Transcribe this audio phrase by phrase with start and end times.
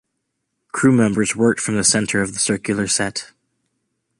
[0.71, 3.33] Crew members worked from the center of the circular set.